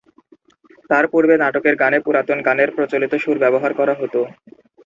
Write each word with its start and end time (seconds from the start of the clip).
তার 0.89 1.05
পূর্বে 1.11 1.35
নাটকের 1.37 1.75
গানে 1.81 1.99
পুরাতন 2.05 2.39
গানের 2.47 2.69
প্রচলিত 2.75 3.13
সুর 3.23 3.37
ব্যবহার 3.43 3.71
করা 3.79 3.93
হত। 3.93 4.15